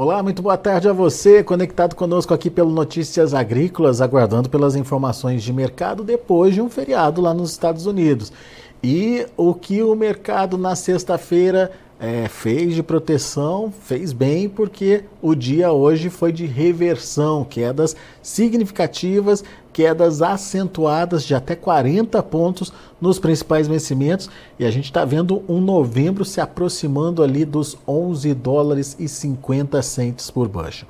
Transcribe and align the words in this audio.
Olá, 0.00 0.22
muito 0.22 0.40
boa 0.40 0.56
tarde 0.56 0.88
a 0.88 0.92
você, 0.92 1.42
conectado 1.42 1.96
conosco 1.96 2.32
aqui 2.32 2.48
pelo 2.48 2.70
Notícias 2.70 3.34
Agrícolas, 3.34 4.00
aguardando 4.00 4.48
pelas 4.48 4.76
informações 4.76 5.42
de 5.42 5.52
mercado 5.52 6.04
depois 6.04 6.54
de 6.54 6.60
um 6.60 6.70
feriado 6.70 7.20
lá 7.20 7.34
nos 7.34 7.50
Estados 7.50 7.84
Unidos. 7.84 8.32
E 8.80 9.26
o 9.36 9.52
que 9.52 9.82
o 9.82 9.96
mercado 9.96 10.56
na 10.56 10.76
sexta-feira 10.76 11.72
é, 12.00 12.28
fez 12.28 12.74
de 12.74 12.82
proteção, 12.82 13.72
fez 13.82 14.12
bem, 14.12 14.48
porque 14.48 15.04
o 15.20 15.34
dia 15.34 15.72
hoje 15.72 16.08
foi 16.08 16.32
de 16.32 16.46
reversão, 16.46 17.44
quedas 17.44 17.96
significativas, 18.22 19.42
quedas 19.72 20.22
acentuadas 20.22 21.24
de 21.24 21.34
até 21.34 21.56
40 21.56 22.22
pontos 22.22 22.72
nos 23.00 23.18
principais 23.18 23.66
vencimentos, 23.66 24.30
e 24.58 24.64
a 24.64 24.70
gente 24.70 24.84
está 24.84 25.04
vendo 25.04 25.42
um 25.48 25.60
novembro 25.60 26.24
se 26.24 26.40
aproximando 26.40 27.22
ali 27.22 27.44
dos 27.44 27.76
11 27.86 28.32
dólares 28.34 28.96
e 28.98 29.08
50 29.08 29.82
centes 29.82 30.30
por 30.30 30.48
bushel. 30.48 30.86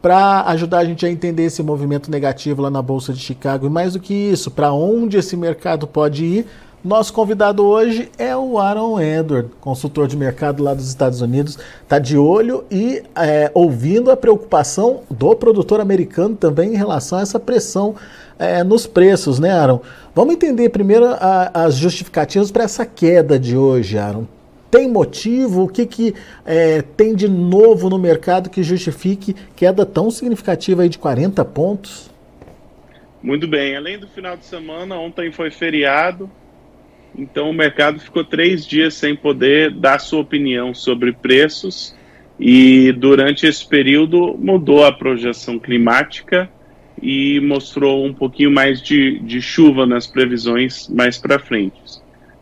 Para 0.00 0.42
ajudar 0.48 0.80
a 0.80 0.84
gente 0.84 1.04
a 1.06 1.10
entender 1.10 1.44
esse 1.44 1.62
movimento 1.62 2.10
negativo 2.10 2.60
lá 2.62 2.70
na 2.70 2.82
Bolsa 2.82 3.12
de 3.12 3.18
Chicago, 3.18 3.66
e 3.66 3.70
mais 3.70 3.94
do 3.94 4.00
que 4.00 4.12
isso, 4.12 4.50
para 4.50 4.72
onde 4.72 5.16
esse 5.16 5.36
mercado 5.36 5.86
pode 5.86 6.24
ir, 6.24 6.46
nosso 6.84 7.14
convidado 7.14 7.64
hoje 7.64 8.10
é 8.18 8.36
o 8.36 8.58
Aaron 8.58 9.00
Edward, 9.00 9.48
consultor 9.58 10.06
de 10.06 10.18
mercado 10.18 10.62
lá 10.62 10.74
dos 10.74 10.86
Estados 10.86 11.22
Unidos. 11.22 11.58
Está 11.82 11.98
de 11.98 12.18
olho 12.18 12.62
e 12.70 13.02
é, 13.16 13.50
ouvindo 13.54 14.10
a 14.10 14.16
preocupação 14.16 15.02
do 15.10 15.34
produtor 15.34 15.80
americano 15.80 16.36
também 16.36 16.74
em 16.74 16.76
relação 16.76 17.18
a 17.18 17.22
essa 17.22 17.40
pressão 17.40 17.94
é, 18.38 18.62
nos 18.62 18.86
preços, 18.86 19.38
né, 19.38 19.50
Aaron? 19.50 19.80
Vamos 20.14 20.34
entender 20.34 20.68
primeiro 20.68 21.06
a, 21.06 21.50
as 21.54 21.76
justificativas 21.76 22.50
para 22.50 22.64
essa 22.64 22.84
queda 22.84 23.38
de 23.38 23.56
hoje, 23.56 23.96
Aaron. 23.96 24.26
Tem 24.70 24.86
motivo? 24.86 25.62
O 25.62 25.68
que, 25.68 25.86
que 25.86 26.14
é, 26.44 26.82
tem 26.82 27.14
de 27.14 27.28
novo 27.28 27.88
no 27.88 27.98
mercado 27.98 28.50
que 28.50 28.62
justifique 28.62 29.34
queda 29.56 29.86
tão 29.86 30.10
significativa 30.10 30.82
aí 30.82 30.90
de 30.90 30.98
40 30.98 31.42
pontos? 31.46 32.10
Muito 33.22 33.48
bem. 33.48 33.74
Além 33.74 33.98
do 33.98 34.06
final 34.06 34.36
de 34.36 34.44
semana, 34.44 34.96
ontem 34.96 35.32
foi 35.32 35.50
feriado. 35.50 36.30
Então 37.16 37.50
o 37.50 37.54
mercado 37.54 38.00
ficou 38.00 38.24
três 38.24 38.66
dias 38.66 38.94
sem 38.94 39.14
poder 39.14 39.70
dar 39.70 39.98
sua 39.98 40.20
opinião 40.20 40.74
sobre 40.74 41.12
preços 41.12 41.94
e 42.38 42.90
durante 42.92 43.46
esse 43.46 43.66
período 43.66 44.36
mudou 44.36 44.84
a 44.84 44.92
projeção 44.92 45.58
climática 45.58 46.50
e 47.00 47.40
mostrou 47.40 48.04
um 48.04 48.12
pouquinho 48.12 48.50
mais 48.50 48.82
de, 48.82 49.18
de 49.20 49.40
chuva 49.40 49.86
nas 49.86 50.06
previsões 50.06 50.88
mais 50.88 51.16
para 51.16 51.38
frente. 51.38 51.80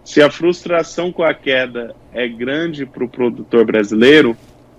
Se 0.05 0.23
a 0.23 0.31
frustração 0.31 1.13
com 1.13 1.23
a 1.23 1.35
queda 1.35 1.95
é 2.13 2.27
grande 2.27 2.87
para 2.87 3.05
o 3.05 3.09
produtor 3.09 3.65
brasileiro, 3.65 4.37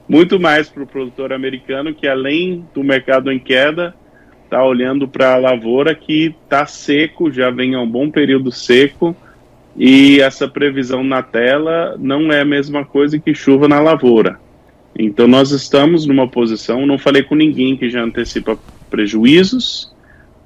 muito 0.08 0.40
mais 0.40 0.70
para 0.70 0.84
o 0.84 0.88
produtor 0.88 1.32
americano 1.32 1.94
que 1.94 2.08
além 2.08 2.66
do 2.74 2.84
mercado 2.84 3.32
em 3.32 3.40
queda 3.40 3.96
está 4.44 4.64
olhando 4.64 5.08
para 5.08 5.34
a 5.34 5.38
lavoura 5.38 5.96
que 5.96 6.36
está 6.44 6.66
seco, 6.66 7.32
já 7.32 7.50
vem 7.50 7.76
há 7.76 7.82
um 7.82 7.90
bom 7.90 8.10
período 8.10 8.52
seco 8.52 9.16
e 9.76 10.20
essa 10.20 10.48
previsão 10.48 11.04
na 11.04 11.24
tela 11.24 11.96
não 11.98 12.32
é 12.32 12.42
a 12.42 12.46
mesma 12.46 12.86
coisa 12.86 13.18
que 13.18 13.34
chuva 13.34 13.68
na 13.68 13.80
lavoura. 13.80 14.40
Então 14.98 15.28
nós 15.28 15.52
estamos 15.52 16.06
numa 16.06 16.28
posição, 16.28 16.86
não 16.86 17.00
falei 17.00 17.24
com 17.24 17.34
ninguém 17.34 17.76
que 17.76 17.90
já 17.90 18.04
antecipa 18.04 18.58
prejuízos 18.90 19.92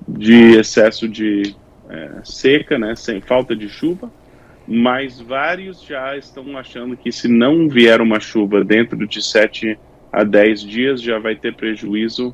de 0.08 0.58
excesso 0.58 1.08
de 1.08 1.53
é, 1.89 2.11
seca, 2.23 2.80
né, 2.80 2.95
sem 2.95 3.19
falta 3.19 3.53
de 3.53 3.67
chuva, 3.67 4.09
mas 4.66 5.19
vários 5.19 5.81
já 5.84 6.16
estão 6.16 6.58
achando 6.58 6.95
que 6.95 7.12
se 7.12 7.28
não 7.28 7.67
vier 7.67 8.00
uma 8.00 8.22
chuva 8.22 8.64
dentro 8.64 9.06
de 9.06 9.22
7 9.22 9.78
a 10.12 10.23
10 10.23 10.62
dias 10.62 11.02
já 11.02 11.19
vai 11.19 11.36
ter 11.36 11.53
prejuízo 11.53 12.34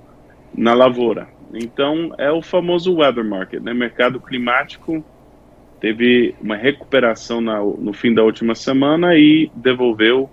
na 0.56 0.76
lavoura. 0.76 1.28
Então 1.52 2.14
é 2.20 2.32
o 2.32 2.44
famoso 2.44 2.96
weather 2.96 3.26
market, 3.26 3.62
né, 3.62 3.74
mercado 3.74 4.20
climático 4.20 5.04
teve 5.84 6.34
uma 6.42 6.56
recuperação 6.56 7.42
na, 7.42 7.60
no 7.60 7.92
fim 7.92 8.14
da 8.14 8.24
última 8.24 8.56
semana 8.56 9.18
e 9.18 9.52
devolveu 9.54 10.30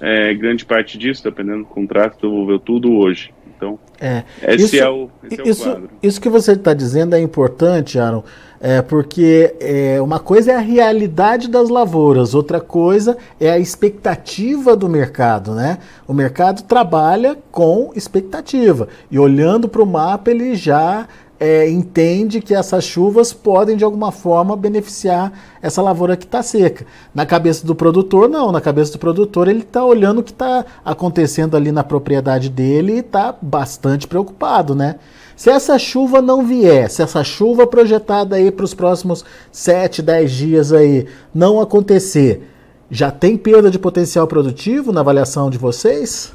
é, 0.00 0.34
grande 0.34 0.64
parte 0.64 0.98
disso, 0.98 1.22
dependendo 1.22 1.58
do 1.58 1.66
contrato, 1.66 2.20
devolveu 2.20 2.58
tudo 2.58 2.92
hoje. 2.94 3.32
Então, 3.56 3.78
é, 4.00 4.24
esse, 4.42 4.64
isso, 4.64 4.76
é, 4.76 4.90
o, 4.90 5.08
esse 5.22 5.42
isso, 5.48 5.68
é 5.68 5.70
o 5.70 5.72
quadro. 5.72 5.90
Isso 6.02 6.20
que 6.20 6.28
você 6.28 6.52
está 6.52 6.74
dizendo 6.74 7.14
é 7.14 7.20
importante, 7.20 7.96
Aaron, 7.96 8.24
é, 8.60 8.82
porque 8.82 9.54
é, 9.60 10.00
uma 10.02 10.18
coisa 10.18 10.50
é 10.50 10.56
a 10.56 10.60
realidade 10.60 11.48
das 11.48 11.68
lavouras, 11.68 12.34
outra 12.34 12.60
coisa 12.60 13.16
é 13.38 13.50
a 13.52 13.58
expectativa 13.58 14.74
do 14.74 14.88
mercado, 14.88 15.54
né? 15.54 15.78
O 16.08 16.12
mercado 16.12 16.62
trabalha 16.64 17.38
com 17.52 17.92
expectativa 17.94 18.88
e 19.08 19.16
olhando 19.16 19.68
para 19.68 19.82
o 19.82 19.86
mapa 19.86 20.32
ele 20.32 20.56
já 20.56 21.06
é, 21.40 21.68
entende 21.68 22.40
que 22.40 22.54
essas 22.54 22.84
chuvas 22.84 23.32
podem 23.32 23.76
de 23.76 23.84
alguma 23.84 24.10
forma 24.10 24.56
beneficiar 24.56 25.32
essa 25.62 25.80
lavoura 25.80 26.16
que 26.16 26.24
está 26.24 26.42
seca. 26.42 26.84
Na 27.14 27.24
cabeça 27.24 27.64
do 27.66 27.74
produtor, 27.74 28.28
não. 28.28 28.50
Na 28.50 28.60
cabeça 28.60 28.92
do 28.92 28.98
produtor, 28.98 29.46
ele 29.46 29.60
está 29.60 29.84
olhando 29.84 30.18
o 30.18 30.22
que 30.22 30.32
está 30.32 30.64
acontecendo 30.84 31.56
ali 31.56 31.70
na 31.70 31.84
propriedade 31.84 32.48
dele 32.48 32.94
e 32.94 32.98
está 32.98 33.34
bastante 33.40 34.08
preocupado, 34.08 34.74
né? 34.74 34.96
Se 35.36 35.50
essa 35.50 35.78
chuva 35.78 36.20
não 36.20 36.44
vier, 36.44 36.90
se 36.90 37.00
essa 37.00 37.22
chuva 37.22 37.64
projetada 37.64 38.34
aí 38.34 38.50
para 38.50 38.64
os 38.64 38.74
próximos 38.74 39.24
7, 39.52 40.02
10 40.02 40.32
dias 40.32 40.72
aí 40.72 41.06
não 41.32 41.60
acontecer, 41.60 42.42
já 42.90 43.12
tem 43.12 43.36
perda 43.36 43.70
de 43.70 43.78
potencial 43.78 44.26
produtivo 44.26 44.90
na 44.90 45.00
avaliação 45.00 45.48
de 45.48 45.56
vocês? 45.56 46.32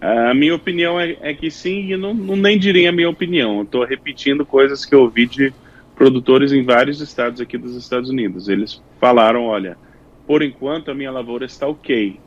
A 0.00 0.34
minha 0.34 0.54
opinião 0.54 1.00
é, 1.00 1.16
é 1.20 1.34
que 1.34 1.50
sim, 1.50 1.92
e 1.92 1.96
não, 1.96 2.12
não, 2.12 2.36
nem 2.36 2.58
diria 2.58 2.90
a 2.90 2.92
minha 2.92 3.08
opinião. 3.08 3.62
Estou 3.62 3.84
repetindo 3.84 4.44
coisas 4.44 4.84
que 4.84 4.94
eu 4.94 5.02
ouvi 5.02 5.26
de 5.26 5.52
produtores 5.94 6.52
em 6.52 6.62
vários 6.62 7.00
estados 7.00 7.40
aqui 7.40 7.56
dos 7.56 7.74
Estados 7.74 8.10
Unidos. 8.10 8.48
Eles 8.48 8.82
falaram: 9.00 9.44
olha, 9.44 9.76
por 10.26 10.42
enquanto 10.42 10.90
a 10.90 10.94
minha 10.94 11.10
lavoura 11.10 11.46
está 11.46 11.66
ok. 11.66 12.20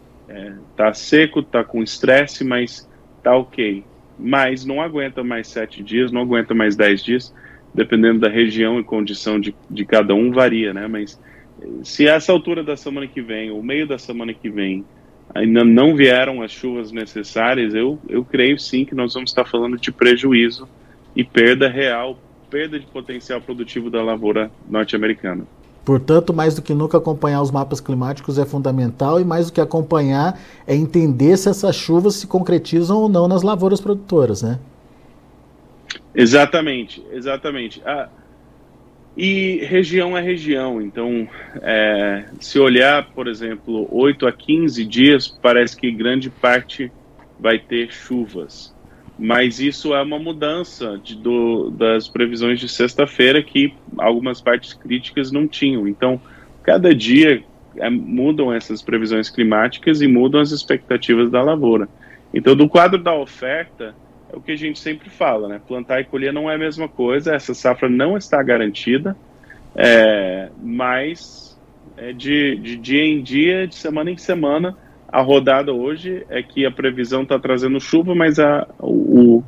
Está 0.72 0.88
é, 0.88 0.94
seco, 0.94 1.40
está 1.40 1.64
com 1.64 1.84
estresse, 1.84 2.44
mas 2.44 2.88
está 3.18 3.36
ok. 3.36 3.84
Mas 4.18 4.66
não 4.66 4.82
aguenta 4.82 5.24
mais 5.24 5.48
sete 5.48 5.84
dias, 5.84 6.12
não 6.12 6.22
aguenta 6.22 6.54
mais 6.54 6.76
dez 6.76 7.04
dias, 7.04 7.34
dependendo 7.74 8.20
da 8.20 8.30
região 8.30 8.80
e 8.80 8.84
condição 8.84 9.40
de, 9.40 9.56
de 9.70 9.86
cada 9.86 10.14
um, 10.14 10.32
varia, 10.32 10.74
né? 10.74 10.88
Mas 10.88 11.20
se 11.84 12.08
essa 12.08 12.32
altura 12.32 12.64
da 12.64 12.76
semana 12.76 13.08
que 13.08 13.22
vem, 13.22 13.52
ou 13.52 13.62
meio 13.62 13.88
da 13.88 13.98
semana 13.98 14.34
que 14.34 14.50
vem, 14.50 14.86
ainda 15.34 15.64
não 15.64 15.96
vieram 15.96 16.42
as 16.42 16.52
chuvas 16.52 16.92
necessárias, 16.92 17.74
eu, 17.74 18.00
eu 18.08 18.24
creio 18.24 18.60
sim 18.60 18.86
que 18.86 18.96
nós 18.96 19.14
vamos 19.14 19.30
estar 19.30 19.46
falando 19.46 19.78
de 19.78 19.92
prejuízo 19.92 20.68
e 21.16 21.24
perda 21.24 21.68
real, 21.68 22.18
perda 22.50 22.80
de 22.80 22.86
potencial 22.86 23.40
produtivo 23.42 23.90
da 23.90 24.02
lavoura 24.02 24.52
norte-americana. 24.70 25.46
Portanto, 25.86 26.34
mais 26.34 26.56
do 26.56 26.62
que 26.62 26.74
nunca 26.74 26.98
acompanhar 26.98 27.42
os 27.42 27.50
mapas 27.50 27.80
climáticos 27.80 28.38
é 28.38 28.46
fundamental 28.46 29.20
e 29.20 29.24
mais 29.24 29.48
do 29.48 29.54
que 29.54 29.62
acompanhar 29.62 30.40
é 30.68 30.76
entender 30.76 31.36
se 31.38 31.50
essas 31.50 31.76
chuvas 31.76 32.16
se 32.16 32.28
concretizam 32.28 32.98
ou 32.98 33.10
não 33.10 33.28
nas 33.28 33.42
lavouras 33.42 33.82
produtoras, 33.82 34.44
né? 34.44 34.60
Exatamente, 36.14 37.04
exatamente. 37.12 37.82
Ah, 37.86 38.10
e 39.18 39.66
região 39.66 40.18
é 40.18 40.22
região, 40.22 40.82
então 40.82 41.28
é, 41.62 42.26
se 42.40 42.60
olhar, 42.60 43.10
por 43.12 43.28
exemplo, 43.28 43.88
8 43.92 44.28
a 44.28 44.32
15 44.32 44.86
dias, 44.86 45.28
parece 45.28 45.76
que 45.76 45.92
grande 45.92 46.30
parte 46.30 46.92
vai 47.40 47.60
ter 47.60 47.92
chuvas. 47.92 48.74
Mas 49.18 49.60
isso 49.60 49.94
é 49.94 50.02
uma 50.02 50.18
mudança 50.18 50.98
de, 51.04 51.16
do, 51.16 51.70
das 51.72 52.08
previsões 52.08 52.60
de 52.60 52.70
sexta-feira 52.70 53.44
que 53.44 53.74
algumas 53.98 54.40
partes 54.40 54.74
críticas 54.74 55.30
não 55.30 55.46
tinham. 55.46 55.86
Então, 55.86 56.22
cada 56.64 56.96
dia 56.96 57.44
é, 57.76 57.90
mudam 57.90 58.54
essas 58.54 58.82
previsões 58.82 59.30
climáticas 59.30 60.02
e 60.02 60.08
mudam 60.08 60.40
as 60.40 60.52
expectativas 60.52 61.30
da 61.30 61.42
lavoura. 61.42 61.90
Então, 62.34 62.56
do 62.56 62.70
quadro 62.70 63.02
da 63.02 63.14
oferta, 63.14 63.94
é 64.32 64.36
o 64.36 64.42
que 64.42 64.52
a 64.52 64.58
gente 64.58 64.80
sempre 64.80 65.10
fala, 65.10 65.48
né? 65.48 65.62
Plantar 65.68 66.02
e 66.02 66.06
colher 66.06 66.32
não 66.32 66.50
é 66.50 66.56
a 66.56 66.58
mesma 66.58 66.88
coisa, 66.88 67.34
essa 67.34 67.54
safra 67.54 67.90
não 67.90 68.18
está 68.18 68.42
garantida, 68.42 69.16
é, 69.76 70.50
mas 70.62 71.58
é 71.98 72.14
de, 72.14 72.56
de 72.58 72.78
dia 72.78 73.04
em 73.04 73.22
dia, 73.22 73.68
de 73.68 73.76
semana 73.76 74.10
em 74.10 74.18
semana, 74.18 74.76
a 75.12 75.22
rodada 75.22 75.74
hoje 75.74 76.26
é 76.30 76.42
que 76.42 76.66
a 76.66 76.72
previsão 76.72 77.24
está 77.24 77.38
trazendo 77.40 77.80
chuva, 77.80 78.14
mas 78.14 78.40
a, 78.40 78.68
o, 78.80 79.44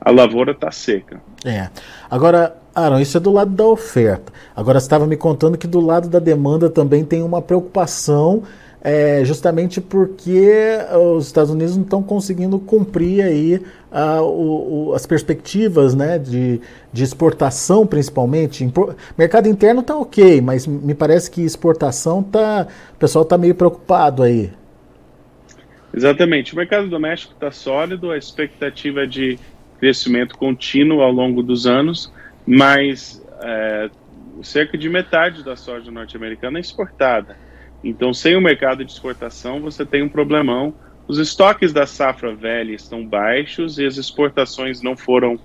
a 0.00 0.10
lavoura 0.10 0.52
está 0.52 0.70
seca. 0.70 1.20
É. 1.44 1.68
Agora, 2.10 2.56
Aaron, 2.74 3.00
isso 3.00 3.16
é 3.16 3.20
do 3.20 3.32
lado 3.32 3.50
da 3.50 3.64
oferta. 3.64 4.32
Agora, 4.54 4.78
você 4.78 4.86
estava 4.86 5.06
me 5.06 5.16
contando 5.16 5.58
que 5.58 5.66
do 5.66 5.80
lado 5.80 6.08
da 6.08 6.18
demanda 6.18 6.68
também 6.68 7.04
tem 7.04 7.22
uma 7.22 7.40
preocupação 7.40 8.42
é, 8.80 9.24
justamente 9.24 9.80
porque 9.80 10.78
os 11.16 11.26
Estados 11.26 11.50
Unidos 11.50 11.76
não 11.76 11.84
estão 11.84 12.02
conseguindo 12.02 12.58
cumprir 12.58 13.22
aí 13.22 13.60
o, 14.20 14.90
o, 14.90 14.94
as 14.94 15.06
perspectivas 15.06 15.94
né, 15.94 16.18
de, 16.18 16.60
de 16.92 17.02
exportação, 17.02 17.86
principalmente. 17.86 18.62
Impor, 18.62 18.94
mercado 19.16 19.48
interno 19.48 19.80
está 19.80 19.96
ok, 19.96 20.40
mas 20.40 20.66
me 20.66 20.94
parece 20.94 21.30
que 21.30 21.42
exportação 21.42 22.22
tá, 22.22 22.68
o 22.94 22.98
pessoal 22.98 23.24
está 23.24 23.36
meio 23.36 23.54
preocupado 23.54 24.22
aí. 24.22 24.50
Exatamente. 25.92 26.52
O 26.52 26.56
mercado 26.56 26.88
doméstico 26.88 27.32
está 27.34 27.50
sólido, 27.50 28.10
a 28.10 28.18
expectativa 28.18 29.02
é 29.02 29.06
de 29.06 29.38
crescimento 29.80 30.36
contínuo 30.36 31.02
ao 31.02 31.10
longo 31.10 31.42
dos 31.42 31.66
anos, 31.66 32.12
mas 32.46 33.24
é, 33.40 33.90
cerca 34.42 34.76
de 34.76 34.88
metade 34.88 35.42
da 35.42 35.56
soja 35.56 35.90
norte-americana 35.90 36.58
é 36.58 36.60
exportada. 36.60 37.36
Então, 37.82 38.12
sem 38.12 38.36
o 38.36 38.40
mercado 38.40 38.84
de 38.84 38.90
exportação, 38.90 39.60
você 39.60 39.84
tem 39.84 40.02
um 40.02 40.08
problemão. 40.08 40.74
Os 41.06 41.18
estoques 41.18 41.72
da 41.72 41.86
safra 41.86 42.34
velha 42.34 42.72
estão 42.72 43.06
baixos 43.06 43.78
e 43.78 43.86
as 43.86 43.96
exportações 43.96 44.82
não 44.82 44.96
foram 44.96 45.38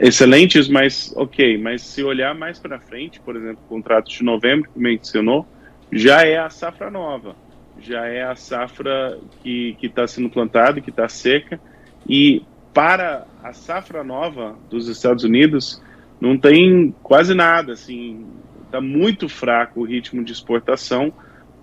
excelentes, 0.00 0.68
mas 0.68 1.12
ok. 1.16 1.58
Mas 1.58 1.82
se 1.82 2.02
olhar 2.02 2.34
mais 2.34 2.58
para 2.58 2.78
frente, 2.78 3.20
por 3.20 3.36
exemplo, 3.36 3.58
o 3.64 3.68
contrato 3.68 4.08
de 4.08 4.22
novembro 4.22 4.70
que 4.70 4.78
mencionou, 4.78 5.46
já 5.92 6.24
é 6.24 6.38
a 6.38 6.50
safra 6.50 6.90
nova, 6.90 7.34
já 7.80 8.06
é 8.06 8.22
a 8.22 8.36
safra 8.36 9.18
que 9.42 9.76
está 9.82 10.06
sendo 10.06 10.30
plantada, 10.30 10.80
que 10.80 10.90
está 10.90 11.08
seca. 11.08 11.60
E 12.08 12.42
para 12.72 13.26
a 13.42 13.52
safra 13.52 14.04
nova 14.04 14.56
dos 14.70 14.88
Estados 14.88 15.24
Unidos, 15.24 15.82
não 16.20 16.38
tem 16.38 16.94
quase 17.02 17.34
nada, 17.34 17.72
assim, 17.72 18.26
está 18.68 18.80
muito 18.80 19.28
fraco 19.28 19.80
o 19.80 19.84
ritmo 19.84 20.22
de 20.22 20.32
exportação, 20.32 21.12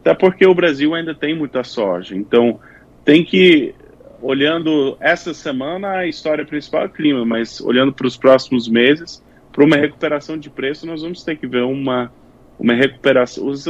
até 0.02 0.14
porque 0.14 0.46
o 0.46 0.54
Brasil 0.54 0.94
ainda 0.94 1.16
tem 1.16 1.36
muita 1.36 1.64
soja. 1.64 2.16
Então, 2.16 2.60
tem 3.04 3.24
que, 3.24 3.74
olhando 4.22 4.98
essa 5.00 5.34
semana, 5.34 5.92
a 5.92 6.08
história 6.08 6.46
principal 6.46 6.84
é 6.84 6.86
o 6.86 6.90
clima, 6.90 7.26
mas 7.26 7.62
olhando 7.62 7.94
para 7.94 8.08
os 8.08 8.18
próximos 8.18 8.68
meses, 8.68 9.24
para 9.52 9.64
uma 9.64 9.78
recuperação 9.78 10.38
de 10.38 10.50
preço, 10.50 10.86
nós 10.86 11.02
vamos 11.02 11.24
ter 11.24 11.38
que 11.38 11.48
ver 11.48 11.64
uma, 11.64 12.12
uma 12.60 12.74
recuperação, 12.74 13.48
os 13.48 13.66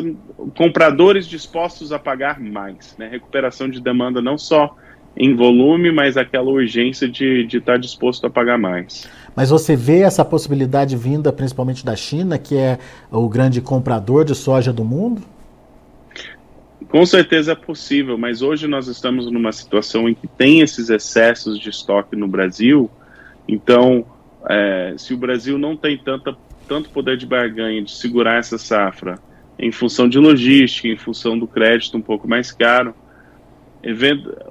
compradores 0.57 1.27
dispostos 1.27 1.91
a 1.91 1.99
pagar 1.99 2.39
mais, 2.39 2.95
né? 2.97 3.07
recuperação 3.07 3.69
de 3.69 3.79
demanda 3.79 4.21
não 4.21 4.37
só 4.37 4.75
em 5.17 5.35
volume, 5.35 5.91
mas 5.91 6.17
aquela 6.17 6.49
urgência 6.49 7.07
de, 7.07 7.47
estar 7.51 7.77
disposto 7.77 8.27
a 8.27 8.29
pagar 8.29 8.57
mais. 8.57 9.07
Mas 9.35 9.49
você 9.49 9.75
vê 9.75 10.01
essa 10.01 10.25
possibilidade 10.25 10.95
vinda 10.97 11.31
principalmente 11.31 11.85
da 11.85 11.95
China, 11.95 12.37
que 12.37 12.55
é 12.55 12.77
o 13.11 13.27
grande 13.29 13.61
comprador 13.61 14.25
de 14.25 14.35
soja 14.35 14.73
do 14.73 14.83
mundo? 14.83 15.21
Com 16.89 17.05
certeza 17.05 17.53
é 17.53 17.55
possível, 17.55 18.17
mas 18.17 18.41
hoje 18.41 18.67
nós 18.67 18.87
estamos 18.87 19.31
numa 19.31 19.51
situação 19.51 20.07
em 20.07 20.13
que 20.13 20.27
tem 20.27 20.61
esses 20.61 20.89
excessos 20.89 21.59
de 21.59 21.69
estoque 21.69 22.15
no 22.15 22.27
Brasil. 22.27 22.89
Então, 23.47 24.05
é, 24.47 24.93
se 24.97 25.13
o 25.13 25.17
Brasil 25.17 25.57
não 25.57 25.75
tem 25.75 25.97
tanta, 25.97 26.35
tanto 26.67 26.89
poder 26.89 27.17
de 27.17 27.25
barganha 27.25 27.81
de 27.81 27.91
segurar 27.91 28.39
essa 28.39 28.57
safra 28.57 29.17
em 29.57 29.71
função 29.71 30.07
de 30.07 30.19
logística, 30.19 30.87
em 30.87 30.97
função 30.97 31.37
do 31.39 31.47
crédito 31.47 31.97
um 31.97 32.01
pouco 32.01 32.27
mais 32.27 32.51
caro, 32.51 32.93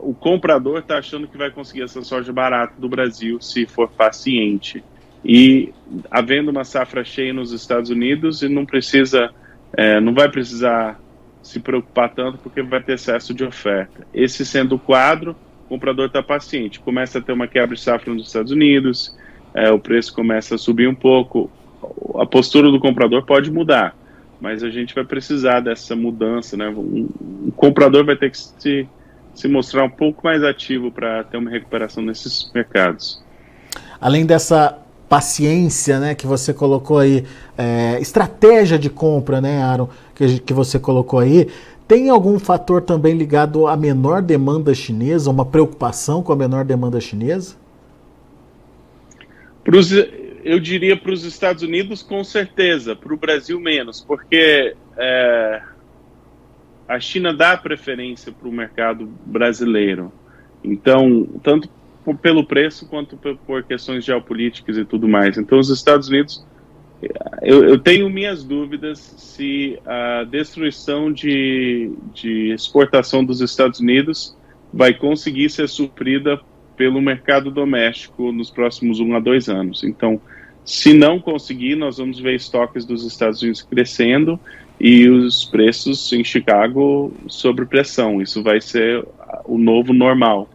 o 0.00 0.14
comprador 0.14 0.78
está 0.78 0.98
achando 0.98 1.26
que 1.26 1.36
vai 1.36 1.50
conseguir 1.50 1.82
essa 1.82 2.02
soja 2.02 2.32
barata 2.32 2.74
do 2.78 2.88
Brasil 2.88 3.40
se 3.40 3.66
for 3.66 3.88
paciente. 3.88 4.84
E 5.24 5.72
havendo 6.10 6.50
uma 6.50 6.64
safra 6.64 7.04
cheia 7.04 7.32
nos 7.32 7.50
Estados 7.50 7.90
Unidos, 7.90 8.42
e 8.42 8.48
não 8.48 8.64
precisa, 8.64 9.30
é, 9.76 10.00
não 10.00 10.14
vai 10.14 10.28
precisar 10.28 11.00
se 11.42 11.58
preocupar 11.58 12.10
tanto 12.14 12.38
porque 12.38 12.62
vai 12.62 12.82
ter 12.82 12.94
excesso 12.94 13.34
de 13.34 13.44
oferta. 13.44 14.06
Esse 14.14 14.46
sendo 14.46 14.76
o 14.76 14.78
quadro, 14.78 15.34
o 15.64 15.68
comprador 15.68 16.06
está 16.06 16.22
paciente. 16.22 16.78
Começa 16.78 17.18
a 17.18 17.22
ter 17.22 17.32
uma 17.32 17.48
quebra 17.48 17.74
de 17.74 17.80
safra 17.80 18.12
nos 18.12 18.26
Estados 18.26 18.52
Unidos, 18.52 19.16
é, 19.54 19.70
o 19.70 19.78
preço 19.78 20.14
começa 20.14 20.56
a 20.56 20.58
subir 20.58 20.88
um 20.88 20.94
pouco, 20.94 21.50
a 22.16 22.26
postura 22.26 22.70
do 22.70 22.80
comprador 22.80 23.24
pode 23.24 23.50
mudar, 23.50 23.96
mas 24.40 24.62
a 24.62 24.70
gente 24.70 24.94
vai 24.94 25.04
precisar 25.04 25.60
dessa 25.60 25.94
mudança, 25.94 26.56
né? 26.56 26.68
Um, 26.68 27.08
o 27.46 27.52
comprador 27.52 28.04
vai 28.04 28.16
ter 28.16 28.30
que 28.30 28.38
se 28.38 28.88
se 29.34 29.48
mostrar 29.48 29.84
um 29.84 29.90
pouco 29.90 30.24
mais 30.24 30.42
ativo 30.42 30.90
para 30.90 31.24
ter 31.24 31.36
uma 31.36 31.50
recuperação 31.50 32.02
nesses 32.02 32.50
mercados. 32.54 33.22
Além 34.00 34.24
dessa 34.24 34.78
paciência, 35.08 36.00
né, 36.00 36.14
que 36.14 36.26
você 36.26 36.52
colocou 36.52 36.98
aí, 36.98 37.24
é, 37.56 37.98
estratégia 38.00 38.78
de 38.78 38.88
compra, 38.88 39.40
né, 39.40 39.62
Aaron, 39.62 39.88
que, 40.14 40.38
que 40.40 40.52
você 40.52 40.78
colocou 40.78 41.18
aí, 41.18 41.48
tem 41.86 42.08
algum 42.08 42.38
fator 42.38 42.80
também 42.80 43.14
ligado 43.14 43.66
à 43.66 43.76
menor 43.76 44.22
demanda 44.22 44.74
chinesa, 44.74 45.30
uma 45.30 45.44
preocupação 45.44 46.22
com 46.22 46.32
a 46.32 46.36
menor 46.36 46.64
demanda 46.64 47.00
chinesa? 47.00 47.56
Pros, 49.62 49.92
eu 50.44 50.58
diria 50.58 50.96
para 50.96 51.12
os 51.12 51.24
Estados 51.24 51.62
Unidos 51.62 52.02
com 52.02 52.22
certeza, 52.24 52.96
para 52.96 53.12
o 53.12 53.16
Brasil 53.16 53.60
menos, 53.60 54.00
porque 54.00 54.74
é, 54.96 55.62
a 56.94 57.00
China 57.00 57.34
dá 57.34 57.56
preferência 57.56 58.32
para 58.32 58.48
o 58.48 58.52
mercado 58.52 59.06
brasileiro. 59.26 60.12
Então, 60.62 61.28
tanto 61.42 61.68
por, 62.04 62.16
pelo 62.16 62.44
preço 62.44 62.86
quanto 62.86 63.16
por, 63.16 63.36
por, 63.38 63.62
questões 63.64 64.04
geopolíticas 64.04 64.76
e 64.76 64.84
tudo 64.84 65.08
mais. 65.08 65.36
Então, 65.36 65.58
os 65.58 65.70
Estados 65.70 66.08
Unidos, 66.08 66.46
eu, 67.42 67.64
eu, 67.64 67.78
tenho 67.78 68.08
minhas 68.08 68.44
dúvidas 68.44 68.98
se 68.98 69.78
a 69.84 70.24
destruição 70.24 71.12
de, 71.12 71.92
de 72.14 72.52
exportação 72.52 73.24
dos 73.24 73.40
Estados 73.40 73.80
Unidos 73.80 74.36
vai 74.72 74.94
conseguir 74.94 75.50
ser 75.50 75.68
suprida 75.68 76.40
pelo 76.76 77.00
mercado 77.00 77.50
doméstico 77.50 78.32
nos 78.32 78.50
próximos 78.50 79.00
um 79.00 79.14
a 79.14 79.20
dois 79.20 79.48
anos. 79.48 79.82
Então, 79.82 80.20
se 80.64 80.94
não 80.94 81.20
conseguir, 81.20 81.74
nós 81.74 81.98
vamos 81.98 82.18
ver 82.20 82.34
estoques 82.34 82.84
dos 82.84 83.04
Estados 83.04 83.42
Unidos 83.42 83.62
crescendo 83.62 84.38
e 84.84 85.08
os 85.08 85.46
preços 85.46 86.12
em 86.12 86.22
Chicago 86.22 87.10
sob 87.26 87.64
pressão. 87.64 88.20
Isso 88.20 88.42
vai 88.42 88.60
ser 88.60 89.02
o 89.46 89.56
novo 89.56 89.94
normal, 89.94 90.46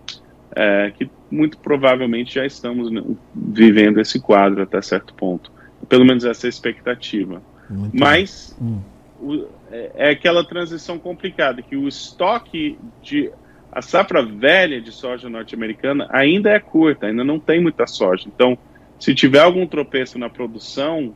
é, 0.56 0.94
que 0.96 1.10
muito 1.32 1.58
provavelmente 1.58 2.36
já 2.36 2.46
estamos 2.46 2.92
vivendo 3.34 4.00
esse 4.00 4.20
quadro 4.20 4.62
até 4.62 4.80
certo 4.84 5.16
ponto. 5.16 5.52
Pelo 5.88 6.06
menos 6.06 6.26
essa 6.26 6.46
é 6.46 6.48
a 6.48 6.50
expectativa. 6.50 7.42
Muito 7.68 7.98
Mas 7.98 8.56
hum. 8.62 8.80
o, 9.20 9.48
é, 9.72 9.92
é 9.96 10.10
aquela 10.12 10.44
transição 10.44 11.00
complicada, 11.00 11.64
que 11.64 11.76
o 11.76 11.88
estoque 11.88 12.78
de 13.02 13.32
a 13.72 13.82
safra 13.82 14.24
velha 14.24 14.80
de 14.80 14.92
soja 14.92 15.28
norte-americana 15.28 16.08
ainda 16.12 16.52
é 16.52 16.60
curta, 16.60 17.08
ainda 17.08 17.24
não 17.24 17.40
tem 17.40 17.60
muita 17.60 17.88
soja. 17.88 18.28
Então, 18.28 18.56
se 19.00 19.16
tiver 19.16 19.40
algum 19.40 19.66
tropeço 19.66 20.20
na 20.20 20.30
produção 20.30 21.16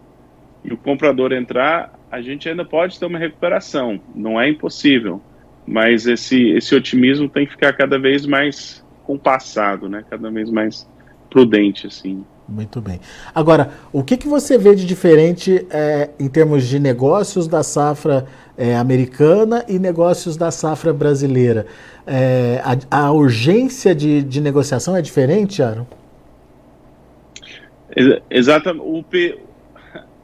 e 0.63 0.73
o 0.73 0.77
comprador 0.77 1.31
entrar, 1.31 1.93
a 2.13 2.21
gente 2.21 2.47
ainda 2.47 2.63
pode 2.63 2.99
ter 2.99 3.07
uma 3.07 3.17
recuperação, 3.17 3.99
não 4.13 4.39
é 4.39 4.47
impossível, 4.47 5.19
mas 5.65 6.05
esse, 6.05 6.51
esse 6.51 6.75
otimismo 6.75 7.27
tem 7.27 7.43
que 7.43 7.53
ficar 7.53 7.73
cada 7.73 7.97
vez 7.97 8.27
mais 8.27 8.85
compassado, 9.03 9.89
né? 9.89 10.03
cada 10.07 10.29
vez 10.29 10.51
mais 10.51 10.87
prudente. 11.27 11.87
assim. 11.87 12.23
Muito 12.47 12.79
bem. 12.79 12.99
Agora, 13.33 13.71
o 13.91 14.03
que, 14.03 14.15
que 14.15 14.27
você 14.27 14.59
vê 14.59 14.75
de 14.75 14.85
diferente 14.85 15.65
é, 15.71 16.11
em 16.19 16.27
termos 16.29 16.67
de 16.67 16.77
negócios 16.79 17.47
da 17.47 17.63
safra 17.63 18.27
é, 18.55 18.75
americana 18.75 19.65
e 19.67 19.79
negócios 19.79 20.37
da 20.37 20.51
safra 20.51 20.93
brasileira? 20.93 21.65
É, 22.05 22.61
a, 22.91 23.05
a, 23.05 23.11
urgência 23.11 23.95
de, 23.95 24.21
de 24.21 24.39
negociação 24.39 24.95
é 24.95 25.01
diferente, 25.01 25.63
Aaron? 25.63 25.87
Exatamente. 28.29 28.85
O, 28.85 29.03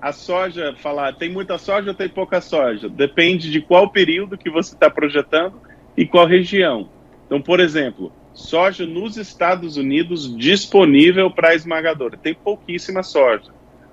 a 0.01 0.11
soja, 0.13 0.73
falar 0.77 1.13
tem 1.13 1.29
muita 1.29 1.57
soja 1.57 1.89
ou 1.89 1.95
tem 1.95 2.07
pouca 2.07 2.39
soja? 2.39 2.87
Depende 2.87 3.51
de 3.51 3.61
qual 3.61 3.89
período 3.89 4.37
que 4.37 4.49
você 4.49 4.73
está 4.73 4.89
projetando 4.89 5.59
e 5.97 6.05
qual 6.05 6.25
região. 6.25 6.89
Então, 7.25 7.41
por 7.41 7.59
exemplo, 7.59 8.11
soja 8.33 8.85
nos 8.85 9.17
Estados 9.17 9.75
Unidos 9.75 10.35
disponível 10.35 11.29
para 11.29 11.53
esmagadora. 11.53 12.17
Tem 12.17 12.33
pouquíssima 12.33 13.03
soja. 13.03 13.51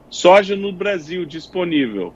Soja 0.08 0.54
no 0.54 0.72
Brasil 0.72 1.24
disponível. 1.24 2.14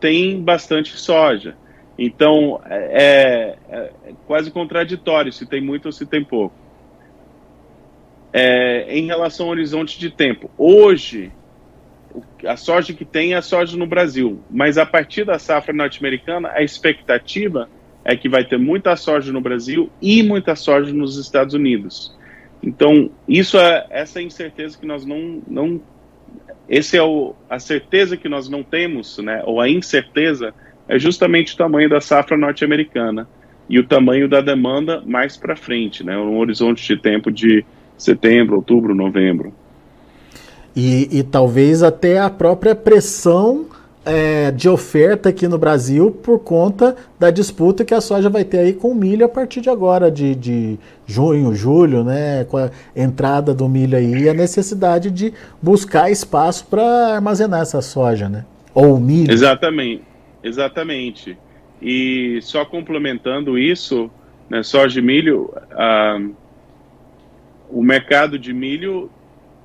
Tem 0.00 0.40
bastante 0.40 0.96
soja. 0.96 1.56
Então, 1.98 2.60
é, 2.64 3.56
é, 3.70 3.90
é 4.08 4.12
quase 4.26 4.50
contraditório 4.50 5.32
se 5.32 5.46
tem 5.46 5.60
muito 5.60 5.86
ou 5.86 5.92
se 5.92 6.06
tem 6.06 6.24
pouco. 6.24 6.54
É, 8.32 8.86
em 8.98 9.06
relação 9.06 9.46
ao 9.46 9.52
horizonte 9.52 9.98
de 9.98 10.10
tempo, 10.10 10.50
hoje 10.58 11.32
a 12.46 12.56
soja 12.56 12.92
que 12.92 13.04
tem 13.04 13.34
é 13.34 13.36
a 13.36 13.42
soja 13.42 13.76
no 13.76 13.86
Brasil. 13.86 14.40
Mas 14.50 14.78
a 14.78 14.86
partir 14.86 15.24
da 15.24 15.38
safra 15.38 15.72
norte-americana, 15.72 16.50
a 16.54 16.62
expectativa 16.62 17.68
é 18.04 18.16
que 18.16 18.28
vai 18.28 18.44
ter 18.44 18.58
muita 18.58 18.94
soja 18.96 19.32
no 19.32 19.40
Brasil 19.40 19.90
e 20.00 20.22
muita 20.22 20.54
soja 20.54 20.92
nos 20.92 21.18
Estados 21.18 21.54
Unidos. 21.54 22.16
Então, 22.62 23.10
isso 23.28 23.58
é 23.58 23.86
essa 23.90 24.22
incerteza 24.22 24.78
que 24.78 24.86
nós 24.86 25.04
não, 25.04 25.42
não 25.46 25.80
esse 26.68 26.96
é 26.96 27.02
o, 27.02 27.34
a 27.48 27.58
certeza 27.58 28.16
que 28.16 28.28
nós 28.28 28.48
não 28.48 28.62
temos, 28.62 29.18
né, 29.18 29.42
ou 29.44 29.60
a 29.60 29.68
incerteza 29.68 30.52
é 30.88 30.98
justamente 30.98 31.54
o 31.54 31.56
tamanho 31.56 31.88
da 31.88 32.00
safra 32.00 32.36
norte-americana 32.36 33.28
e 33.68 33.78
o 33.78 33.86
tamanho 33.86 34.28
da 34.28 34.40
demanda 34.40 35.02
mais 35.04 35.36
para 35.36 35.56
frente, 35.56 36.04
né, 36.04 36.16
um 36.16 36.38
horizonte 36.38 36.86
de 36.86 37.00
tempo 37.00 37.30
de 37.30 37.64
setembro, 37.96 38.56
outubro, 38.56 38.94
novembro. 38.94 39.54
E, 40.76 41.08
e 41.10 41.22
talvez 41.22 41.82
até 41.82 42.20
a 42.20 42.28
própria 42.28 42.74
pressão 42.74 43.64
é, 44.04 44.52
de 44.52 44.68
oferta 44.68 45.30
aqui 45.30 45.48
no 45.48 45.58
Brasil 45.58 46.12
por 46.12 46.38
conta 46.38 46.94
da 47.18 47.28
disputa 47.28 47.84
que 47.84 47.92
a 47.92 48.00
soja 48.00 48.30
vai 48.30 48.44
ter 48.44 48.58
aí 48.58 48.72
com 48.72 48.92
o 48.92 48.94
milho 48.94 49.26
a 49.26 49.28
partir 49.28 49.60
de 49.60 49.68
agora, 49.68 50.10
de, 50.10 50.34
de 50.36 50.78
junho, 51.04 51.52
julho, 51.54 52.04
né? 52.04 52.44
Com 52.44 52.58
a 52.58 52.70
entrada 52.94 53.52
do 53.52 53.68
milho 53.68 53.98
aí 53.98 54.24
e 54.24 54.28
a 54.28 54.34
necessidade 54.34 55.10
de 55.10 55.32
buscar 55.60 56.08
espaço 56.08 56.66
para 56.66 57.14
armazenar 57.14 57.62
essa 57.62 57.82
soja, 57.82 58.28
né? 58.28 58.44
Ou 58.72 59.00
milho. 59.00 59.32
Exatamente, 59.32 60.04
exatamente. 60.40 61.36
E 61.82 62.38
só 62.42 62.64
complementando 62.64 63.58
isso, 63.58 64.08
né, 64.48 64.62
soja 64.62 65.00
e 65.00 65.02
milho, 65.02 65.52
ah, 65.72 66.20
o 67.68 67.82
mercado 67.82 68.38
de 68.38 68.52
milho 68.52 69.10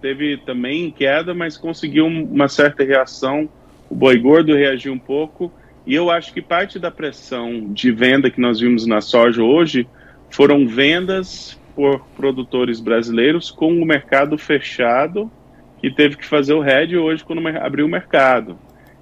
teve 0.02 0.38
também 0.38 0.92
queda, 0.92 1.34
mas 1.34 1.58
conseguiu 1.58 2.06
uma 2.08 2.48
certa 2.48 2.84
reação. 2.84 3.48
O 3.90 3.96
boi 3.96 4.18
gordo 4.18 4.56
reagiu 4.56 4.92
um 4.92 5.00
pouco. 5.00 5.52
E 5.86 5.96
eu 5.96 6.10
acho 6.10 6.34
que 6.34 6.42
parte 6.42 6.78
da 6.80 6.92
pressão 6.92 7.72
de 7.74 7.92
venda 7.92 8.30
que 8.30 8.40
nós 8.40 8.60
vimos 8.60 8.86
na 8.86 9.02
soja 9.02 9.44
hoje 9.44 9.88
foram 10.30 10.68
vendas 10.68 11.60
por 11.76 12.06
produtores 12.16 12.80
brasileiros 12.80 13.50
com 13.50 13.74
o 13.74 13.86
mercado 13.86 14.38
fechado, 14.38 15.32
que 15.80 15.90
teve 15.90 16.18
que 16.18 16.26
fazer 16.26 16.54
o 16.54 16.64
hedge 16.64 16.98
hoje 16.98 17.24
quando 17.24 17.46
abriu 17.48 17.86
o 17.86 17.90
mercado. 17.90 18.58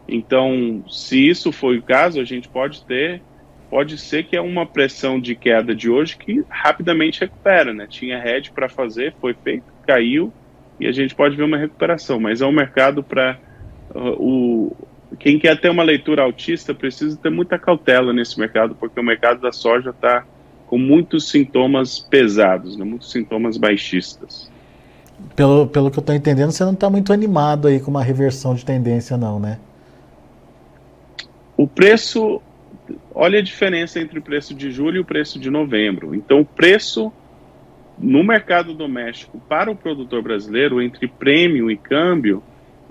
Então, 0.07 0.83
se 0.89 1.27
isso 1.27 1.51
foi 1.51 1.77
o 1.77 1.83
caso, 1.83 2.19
a 2.19 2.23
gente 2.23 2.47
pode 2.47 2.83
ter, 2.85 3.21
pode 3.69 3.97
ser 3.97 4.23
que 4.23 4.35
é 4.35 4.41
uma 4.41 4.65
pressão 4.65 5.19
de 5.19 5.35
queda 5.35 5.75
de 5.75 5.89
hoje 5.89 6.17
que 6.17 6.43
rapidamente 6.49 7.19
recupera, 7.19 7.73
né? 7.73 7.85
Tinha 7.87 8.17
hedge 8.17 8.51
para 8.51 8.69
fazer, 8.69 9.13
foi 9.19 9.33
feito, 9.33 9.65
caiu, 9.85 10.33
e 10.79 10.87
a 10.87 10.91
gente 10.91 11.13
pode 11.13 11.35
ver 11.35 11.43
uma 11.43 11.57
recuperação, 11.57 12.19
mas 12.19 12.41
é 12.41 12.45
um 12.45 12.51
mercado 12.51 13.03
para 13.03 13.37
uh, 13.93 14.15
o 14.17 14.77
quem 15.17 15.39
quer 15.39 15.59
ter 15.59 15.69
uma 15.69 15.83
leitura 15.83 16.21
autista 16.21 16.73
precisa 16.73 17.17
ter 17.17 17.31
muita 17.31 17.57
cautela 17.57 18.13
nesse 18.13 18.39
mercado, 18.39 18.75
porque 18.75 18.99
o 18.99 19.03
mercado 19.03 19.41
da 19.41 19.51
soja 19.51 19.89
está 19.89 20.23
com 20.67 20.77
muitos 20.77 21.29
sintomas 21.29 21.99
pesados, 21.99 22.77
né, 22.77 22.85
muitos 22.85 23.11
sintomas 23.11 23.57
baixistas. 23.57 24.51
Pelo, 25.35 25.67
pelo 25.67 25.89
que 25.89 25.97
eu 25.97 26.01
estou 26.01 26.15
entendendo, 26.15 26.51
você 26.51 26.63
não 26.63 26.73
está 26.73 26.89
muito 26.89 27.11
animado 27.11 27.67
aí 27.67 27.79
com 27.79 27.89
uma 27.89 28.03
reversão 28.03 28.53
de 28.53 28.63
tendência, 28.63 29.17
não, 29.17 29.39
né? 29.39 29.59
O 31.57 31.67
preço, 31.67 32.41
olha 33.13 33.39
a 33.39 33.41
diferença 33.41 33.99
entre 33.99 34.19
o 34.19 34.21
preço 34.21 34.53
de 34.53 34.71
julho 34.71 34.97
e 34.97 34.99
o 34.99 35.05
preço 35.05 35.39
de 35.39 35.49
novembro. 35.49 36.15
Então, 36.15 36.39
o 36.39 36.45
preço 36.45 37.11
no 37.99 38.23
mercado 38.23 38.73
doméstico 38.73 39.39
para 39.49 39.69
o 39.69 39.75
produtor 39.75 40.21
brasileiro, 40.21 40.81
entre 40.81 41.07
prêmio 41.07 41.69
e 41.69 41.75
câmbio, 41.75 42.41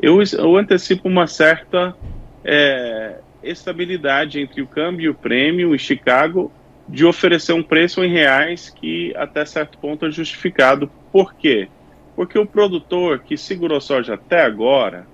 eu, 0.00 0.19
eu 0.23 0.57
antecipo 0.57 1.09
uma 1.09 1.27
certa 1.27 1.97
é, 2.45 3.19
estabilidade 3.43 4.41
entre 4.41 4.61
o 4.61 4.67
câmbio 4.67 5.07
e 5.07 5.09
o 5.09 5.15
prêmio 5.15 5.75
em 5.75 5.79
Chicago 5.79 6.53
de 6.88 7.05
oferecer 7.05 7.53
um 7.53 7.62
preço 7.62 8.03
em 8.05 8.11
reais 8.11 8.71
que 8.71 9.15
até 9.17 9.45
certo 9.45 9.79
ponto 9.79 10.07
é 10.07 10.11
justificado. 10.11 10.91
Por 11.11 11.35
quê? 11.35 11.69
Porque 12.15 12.38
o 12.38 12.47
produtor 12.47 13.21
que 13.21 13.37
segurou 13.37 13.81
soja 13.81 14.15
até 14.15 14.43
agora 14.43 15.07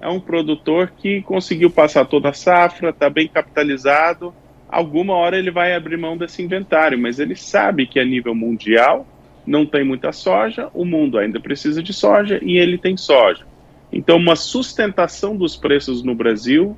é 0.00 0.08
um 0.08 0.20
produtor 0.20 0.92
que 0.96 1.22
conseguiu 1.22 1.70
passar 1.70 2.04
toda 2.06 2.30
a 2.30 2.32
safra, 2.32 2.90
está 2.90 3.10
bem 3.10 3.28
capitalizado. 3.28 4.34
Alguma 4.68 5.14
hora 5.14 5.38
ele 5.38 5.50
vai 5.50 5.74
abrir 5.74 5.96
mão 5.96 6.16
desse 6.16 6.42
inventário, 6.42 6.98
mas 6.98 7.18
ele 7.18 7.36
sabe 7.36 7.86
que 7.86 8.00
a 8.00 8.04
nível 8.04 8.34
mundial 8.34 9.06
não 9.50 9.66
tem 9.66 9.82
muita 9.82 10.12
soja, 10.12 10.70
o 10.72 10.84
mundo 10.84 11.18
ainda 11.18 11.40
precisa 11.40 11.82
de 11.82 11.92
soja 11.92 12.38
e 12.40 12.56
ele 12.56 12.78
tem 12.78 12.96
soja. 12.96 13.44
Então, 13.92 14.16
uma 14.16 14.36
sustentação 14.36 15.36
dos 15.36 15.56
preços 15.56 16.04
no 16.04 16.14
Brasil, 16.14 16.76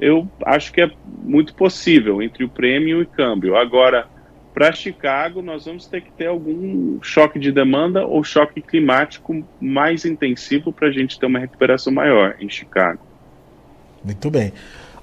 eu 0.00 0.26
acho 0.46 0.72
que 0.72 0.80
é 0.80 0.90
muito 1.22 1.54
possível 1.54 2.22
entre 2.22 2.42
o 2.42 2.48
prêmio 2.48 3.02
e 3.02 3.06
câmbio. 3.06 3.54
Agora, 3.54 4.06
para 4.54 4.72
Chicago, 4.72 5.42
nós 5.42 5.66
vamos 5.66 5.86
ter 5.86 6.00
que 6.00 6.10
ter 6.12 6.28
algum 6.28 6.98
choque 7.02 7.38
de 7.38 7.52
demanda 7.52 8.06
ou 8.06 8.24
choque 8.24 8.62
climático 8.62 9.44
mais 9.60 10.06
intensivo 10.06 10.72
para 10.72 10.88
a 10.88 10.92
gente 10.92 11.20
ter 11.20 11.26
uma 11.26 11.38
recuperação 11.38 11.92
maior 11.92 12.36
em 12.40 12.48
Chicago. 12.48 13.00
Muito 14.02 14.30
bem. 14.30 14.50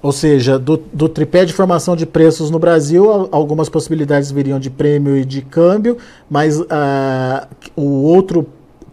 Ou 0.02 0.10
seja, 0.10 0.58
do, 0.58 0.82
do, 0.92 1.08
tripé 1.08 1.44
de 1.44 1.52
formação 1.52 1.94
de 1.94 2.04
preços 2.04 2.50
no 2.50 2.58
Brasil, 2.58 3.28
algumas 3.30 3.68
possibilidades 3.68 4.32
viriam 4.32 4.58
de 4.58 4.68
prêmio 4.68 5.16
e 5.16 5.24
de 5.24 5.42
câmbio, 5.42 5.96
mas 6.28 6.58
uh, 6.58 6.66
o 7.76 8.02
outro 8.02 8.44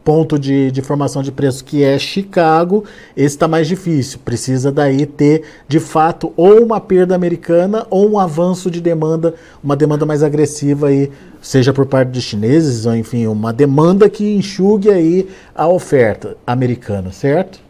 ponto 0.04 0.40
de, 0.40 0.72
de 0.72 0.82
formação 0.82 1.22
de 1.22 1.32
preço 1.32 1.64
que 1.64 1.84
é 1.84 1.98
Chicago, 2.00 2.84
esse 3.18 3.36
está 3.36 3.48
mais 3.48 3.68
difícil. 3.68 4.20
Precisa 4.24 4.72
daí 4.72 5.06
ter, 5.06 5.44
de 5.68 5.80
fato, 5.80 6.34
ou 6.38 6.64
uma 6.64 6.80
perda 6.80 7.16
americana 7.16 7.86
ou 7.90 8.10
um 8.10 8.20
avanço 8.20 8.72
de 8.72 8.82
demanda, 8.82 9.34
uma 9.64 9.76
demanda 9.76 10.06
mais 10.06 10.24
agressiva 10.24 10.88
aí, 10.88 11.12
seja 11.42 11.74
por 11.74 11.86
parte 11.86 12.10
dos 12.10 12.24
chineses, 12.24 12.86
ou 12.86 12.96
enfim, 12.96 13.28
uma 13.28 13.52
demanda 13.52 14.10
que 14.10 14.36
enxugue 14.36 14.90
aí 14.90 15.28
a 15.54 15.68
oferta 15.68 16.38
americana, 16.46 17.12
certo? 17.12 17.69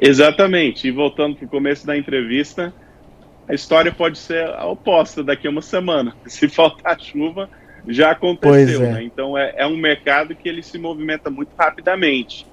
Exatamente. 0.00 0.88
E 0.88 0.90
voltando 0.90 1.36
para 1.36 1.46
o 1.46 1.48
começo 1.48 1.86
da 1.86 1.96
entrevista, 1.96 2.72
a 3.48 3.54
história 3.54 3.92
pode 3.92 4.18
ser 4.18 4.48
a 4.48 4.66
oposta 4.66 5.22
daqui 5.22 5.46
a 5.46 5.50
uma 5.50 5.62
semana. 5.62 6.14
Se 6.26 6.48
faltar 6.48 7.00
chuva, 7.00 7.48
já 7.86 8.10
aconteceu. 8.10 8.82
É. 8.82 8.92
Né? 8.92 9.02
Então 9.04 9.36
é, 9.36 9.54
é, 9.56 9.66
um 9.66 9.76
mercado 9.76 10.34
que 10.34 10.48
ele 10.48 10.62
se 10.62 10.78
movimenta 10.78 11.30
muito 11.30 11.50
rapidamente. 11.56 12.46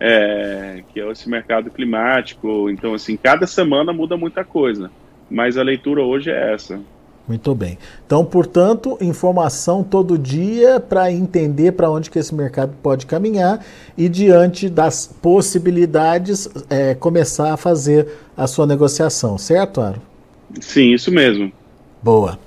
É, 0.00 0.84
que 0.92 1.00
é 1.00 1.10
esse 1.10 1.28
mercado 1.28 1.70
climático. 1.70 2.70
Então, 2.70 2.94
assim, 2.94 3.16
cada 3.16 3.48
semana 3.48 3.92
muda 3.92 4.16
muita 4.16 4.44
coisa. 4.44 4.92
Mas 5.28 5.58
a 5.58 5.62
leitura 5.62 6.02
hoje 6.02 6.30
é 6.30 6.54
essa. 6.54 6.80
Muito 7.28 7.54
bem. 7.54 7.78
Então, 8.06 8.24
portanto, 8.24 8.96
informação 9.02 9.84
todo 9.84 10.16
dia 10.16 10.80
para 10.80 11.12
entender 11.12 11.72
para 11.72 11.90
onde 11.90 12.10
que 12.10 12.18
esse 12.18 12.34
mercado 12.34 12.72
pode 12.82 13.04
caminhar 13.04 13.62
e 13.98 14.08
diante 14.08 14.70
das 14.70 15.06
possibilidades 15.20 16.48
é, 16.70 16.94
começar 16.94 17.52
a 17.52 17.56
fazer 17.58 18.08
a 18.34 18.46
sua 18.46 18.66
negociação, 18.66 19.36
certo, 19.36 19.82
Aro? 19.82 20.00
Sim, 20.58 20.94
isso 20.94 21.12
mesmo. 21.12 21.52
Boa. 22.02 22.38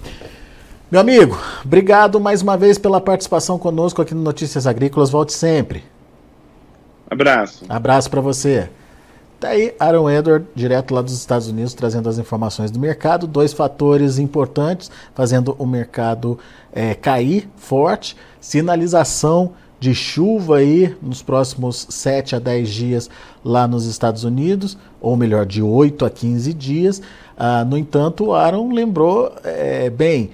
Meu 0.89 0.99
amigo, 0.99 1.39
obrigado 1.63 2.19
mais 2.19 2.41
uma 2.41 2.57
vez 2.57 2.79
pela 2.79 2.99
participação 2.99 3.59
conosco 3.59 4.01
aqui 4.01 4.15
no 4.15 4.21
Notícias 4.21 4.65
Agrícolas. 4.65 5.11
Volte 5.11 5.31
sempre. 5.31 5.83
Abraço. 7.07 7.65
Abraço 7.69 8.09
para 8.09 8.19
você. 8.19 8.67
Tá 9.41 9.49
aí 9.49 9.73
Aaron 9.79 10.07
Edward, 10.07 10.45
direto 10.53 10.93
lá 10.93 11.01
dos 11.01 11.13
Estados 11.13 11.47
Unidos, 11.47 11.73
trazendo 11.73 12.07
as 12.07 12.19
informações 12.19 12.69
do 12.69 12.79
mercado. 12.79 13.25
Dois 13.25 13.51
fatores 13.51 14.19
importantes 14.19 14.91
fazendo 15.15 15.55
o 15.57 15.65
mercado 15.65 16.37
é, 16.71 16.93
cair 16.93 17.49
forte. 17.55 18.15
Sinalização 18.39 19.53
de 19.79 19.95
chuva 19.95 20.57
aí 20.57 20.95
nos 21.01 21.23
próximos 21.23 21.87
7 21.89 22.35
a 22.35 22.39
10 22.39 22.69
dias 22.69 23.09
lá 23.43 23.67
nos 23.67 23.87
Estados 23.87 24.23
Unidos, 24.23 24.77
ou 25.01 25.17
melhor, 25.17 25.47
de 25.47 25.63
8 25.63 26.05
a 26.05 26.09
15 26.11 26.53
dias. 26.53 27.01
Ah, 27.35 27.65
no 27.65 27.75
entanto, 27.75 28.25
o 28.25 28.35
Aaron 28.35 28.71
lembrou 28.71 29.33
é, 29.43 29.89
bem 29.89 30.29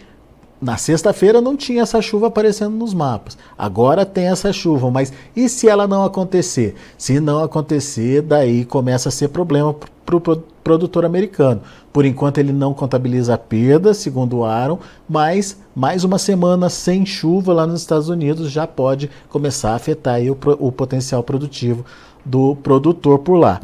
na 0.61 0.75
sexta-feira 0.77 1.39
não 1.39 1.55
tinha 1.55 1.83
essa 1.83 2.01
chuva 2.01 2.27
aparecendo 2.27 2.75
nos 2.75 2.93
mapas. 2.93 3.37
Agora 3.57 4.05
tem 4.05 4.27
essa 4.27 4.51
chuva, 4.51 4.89
mas 4.89 5.13
e 5.35 5.47
se 5.47 5.67
ela 5.69 5.87
não 5.87 6.03
acontecer? 6.03 6.75
Se 6.97 7.19
não 7.19 7.43
acontecer, 7.43 8.21
daí 8.21 8.65
começa 8.65 9.09
a 9.09 9.11
ser 9.11 9.29
problema 9.29 9.75
para 10.05 10.15
o 10.15 10.21
produtor 10.63 11.05
americano. 11.05 11.61
Por 11.93 12.05
enquanto 12.05 12.39
ele 12.39 12.51
não 12.51 12.73
contabiliza 12.73 13.35
a 13.35 13.37
perda, 13.37 13.93
segundo 13.93 14.37
o 14.37 14.45
Aaron, 14.45 14.79
mas 15.07 15.57
mais 15.75 16.03
uma 16.03 16.17
semana 16.17 16.69
sem 16.69 17.05
chuva 17.05 17.53
lá 17.53 17.67
nos 17.67 17.81
Estados 17.81 18.09
Unidos 18.09 18.51
já 18.51 18.65
pode 18.65 19.09
começar 19.29 19.71
a 19.71 19.75
afetar 19.75 20.19
o, 20.21 20.37
o 20.59 20.71
potencial 20.71 21.21
produtivo 21.21 21.85
do 22.25 22.55
produtor 22.55 23.19
por 23.19 23.35
lá. 23.35 23.61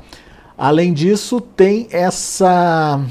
Além 0.57 0.93
disso, 0.93 1.41
tem 1.41 1.87
essa 1.91 3.03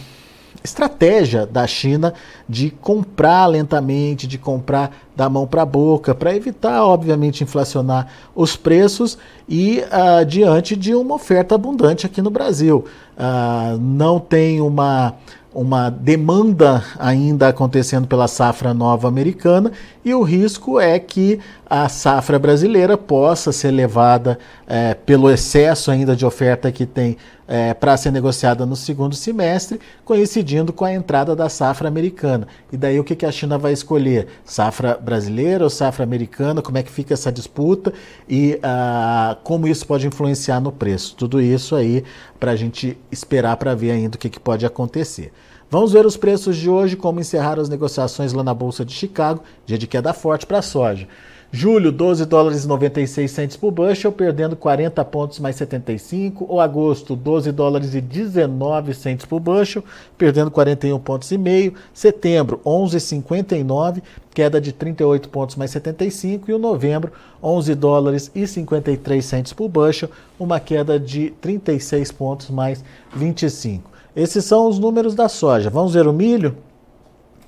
estratégia 0.65 1.47
da 1.47 1.67
China 1.67 2.15
de 2.49 2.71
comprar 2.71 3.47
lentamente, 3.47 4.27
de 4.27 4.39
comprar 4.39 4.97
da 5.17 5.29
mão 5.29 5.47
para 5.47 5.63
a 5.63 5.67
boca, 5.67 6.15
para 6.15 6.35
evitar, 6.35 6.85
obviamente, 6.85 7.45
inflacionar 7.45 8.09
os 8.35 8.57
preços 8.57 9.19
e 9.49 9.81
uh, 9.81 10.25
diante 10.25 10.77
de 10.77 10.95
uma 10.95 11.15
oferta 11.15 11.55
abundante 11.55 12.07
aqui 12.07 12.23
no 12.23 12.31
Brasil. 12.31 12.85
Uh, 13.17 13.79
não 13.79 14.19
tem 14.19 14.61
uma 14.61 15.15
uma 15.55 15.91
demanda 15.91 16.83
ainda 16.99 17.49
acontecendo 17.49 18.07
pela 18.07 18.27
safra 18.27 18.73
nova 18.73 19.07
americana 19.07 19.71
e 20.05 20.15
o 20.15 20.23
risco 20.23 20.81
é 20.81 20.99
que 20.99 21.41
a 21.75 21.89
safra 21.89 22.39
brasileira 22.39 22.99
possa 22.99 23.51
ser 23.51 23.71
levada 23.71 24.39
é, 24.67 24.93
pelo 24.93 25.31
excesso 25.31 25.91
ainda 25.91 26.15
de 26.15 26.27
oferta 26.27 26.71
que 26.71 26.85
tem 26.85 27.17
é, 27.49 27.73
para 27.73 27.97
ser 27.97 28.11
negociada 28.11 28.67
no 28.67 28.77
segundo 28.77 29.15
semestre, 29.15 29.81
coincidindo 30.05 30.71
com 30.71 30.85
a 30.85 30.93
entrada 30.93 31.35
da 31.35 31.49
safra 31.49 31.89
americana. 31.89 32.47
E 32.71 32.77
daí 32.77 33.01
o 33.01 33.05
que, 33.05 33.17
que 33.17 33.25
a 33.25 33.33
China 33.33 33.57
vai 33.57 33.73
escolher? 33.73 34.27
Safra 34.45 34.99
brasileira 35.01 35.65
ou 35.65 35.71
safra 35.71 36.05
americana? 36.05 36.61
Como 36.61 36.77
é 36.77 36.83
que 36.83 36.93
fica 36.93 37.15
essa 37.15 37.33
disputa 37.33 37.91
e 38.29 38.61
ah, 38.63 39.39
como 39.43 39.67
isso 39.67 39.87
pode 39.87 40.07
influenciar 40.07 40.61
no 40.61 40.73
preço? 40.73 41.17
Tudo 41.17 41.41
isso 41.41 41.75
aí 41.75 42.05
para 42.39 42.51
a 42.51 42.57
gente 42.57 42.99
esperar 43.11 43.57
para 43.57 43.75
ver 43.75 43.93
ainda 43.93 44.17
o 44.17 44.19
que, 44.19 44.29
que 44.29 44.39
pode 44.39 44.67
acontecer. 44.67 45.33
Vamos 45.73 45.91
ver 45.91 46.05
os 46.05 46.19
preços 46.19 46.59
de 46.59 46.69
hoje, 46.69 46.97
como 46.97 47.19
encerraram 47.19 47.63
as 47.63 47.69
negociações 47.71 48.35
lá 48.35 48.45
na 48.45 48.53
Bolsa 48.53 48.85
de 48.85 48.93
Chicago, 48.93 49.43
dia 49.65 49.79
de 49.79 49.87
queda 49.87 50.13
forte 50.13 50.45
para 50.45 50.59
a 50.59 50.63
soja. 50.63 51.09
Julho, 51.51 51.91
12 51.91 52.27
dólares 52.27 52.65
e 52.65 52.69
96 52.69 53.31
centes 53.31 53.57
por 53.57 53.71
bushel, 53.71 54.13
perdendo 54.13 54.55
40 54.55 55.03
pontos 55.07 55.39
mais 55.39 55.57
75. 55.57 56.45
Ou 56.47 56.61
agosto, 56.61 57.17
12 57.17 57.53
dólares 57.53 57.95
e 57.95 58.03
19 58.03 58.93
centes 58.93 59.25
por 59.25 59.41
bushel, 59.41 59.83
perdendo 60.19 60.51
41 60.51 60.99
pontos 60.99 61.33
e 61.33 61.39
meio. 61.39 61.73
Setembro, 61.95 62.61
11,59, 62.67 64.03
queda 64.35 64.61
de 64.61 64.75
38 64.75 65.31
pontos 65.31 65.57
mais 65.57 65.71
75. 65.71 66.51
E 66.51 66.53
o 66.53 66.59
novembro, 66.59 67.13
11 67.43 67.75
dólares 67.75 68.31
e 68.35 68.47
53 68.47 69.25
centes 69.25 69.55
por 69.55 69.71
bushel, 69.71 70.11
uma 70.39 70.61
queda 70.61 71.01
de 71.01 71.31
36 71.41 72.13
pontos 72.13 72.51
mais 72.51 72.85
25. 73.17 73.92
Esses 74.15 74.45
são 74.45 74.69
os 74.69 74.79
números 74.79 75.15
da 75.15 75.29
soja. 75.29 75.71
Vamos 75.71 75.95
ver 75.95 76.07
o 76.07 76.13
milho? 76.13 76.57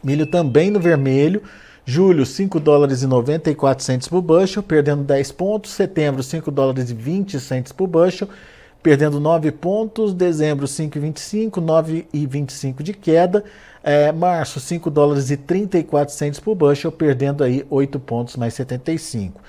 Milho 0.02 0.26
também 0.26 0.70
no 0.70 0.80
vermelho 0.80 1.42
Julho, 1.86 2.24
5 2.24 2.58
dólares 2.60 3.02
e 3.02 3.06
94 3.06 3.84
centes 3.84 4.08
por 4.08 4.22
bushel, 4.22 4.62
perdendo 4.62 5.02
10 5.02 5.32
pontos. 5.32 5.72
Setembro, 5.72 6.22
5 6.22 6.50
dólares 6.50 6.90
e 6.90 6.94
20 6.94 7.38
centes 7.38 7.72
por 7.72 7.86
bushel, 7.86 8.26
perdendo 8.82 9.20
9 9.20 9.52
pontos. 9.52 10.14
Dezembro, 10.14 10.66
5,25, 10.66 11.60
9,25 11.60 12.82
de 12.82 12.94
queda. 12.94 13.44
É, 13.82 14.10
março, 14.12 14.60
5 14.60 14.90
dólares 14.90 15.30
e 15.30 15.36
34 15.36 16.14
centes 16.14 16.40
por 16.40 16.54
bushel, 16.54 16.90
perdendo 16.90 17.44
aí 17.44 17.66
8 17.68 18.00
pontos 18.00 18.36
mais 18.36 18.54
75. 18.54 19.42